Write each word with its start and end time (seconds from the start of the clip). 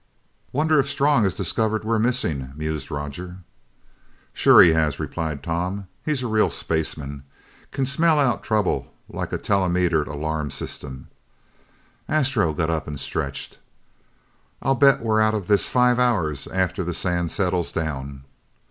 "Wonder 0.51 0.79
if 0.79 0.89
Strong 0.89 1.25
has 1.25 1.35
discovered 1.35 1.83
we're 1.85 1.99
missing?" 1.99 2.53
mused 2.55 2.89
Roger. 2.89 3.37
"Sure 4.33 4.59
he 4.59 4.73
has," 4.73 4.99
replied 4.99 5.43
Tom. 5.43 5.85
"He's 6.03 6.23
a 6.23 6.27
real 6.27 6.49
spaceman. 6.49 7.21
Can 7.71 7.85
smell 7.85 8.19
out 8.19 8.41
trouble 8.41 8.87
like 9.07 9.31
a 9.31 9.37
telemetered 9.37 10.07
alarm 10.07 10.49
system." 10.49 11.09
Astro 12.09 12.51
got 12.55 12.71
up 12.71 12.87
and 12.87 12.99
stretched. 12.99 13.59
"I'll 14.63 14.73
bet 14.73 15.01
we're 15.03 15.21
out 15.21 15.35
of 15.35 15.45
this 15.45 15.69
five 15.69 15.99
hours 15.99 16.47
after 16.47 16.83
the 16.83 16.95
sand 16.95 17.29
settles 17.29 17.71
down." 17.71 18.23